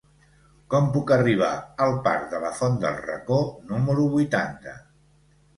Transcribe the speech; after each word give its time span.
Com 0.73 0.87
puc 0.95 1.13
arribar 1.15 1.49
al 1.85 1.93
parc 2.09 2.25
de 2.33 2.41
la 2.45 2.51
Font 2.61 2.81
del 2.87 2.97
Racó 3.05 3.39
número 3.75 4.11
vuitanta? 4.17 4.79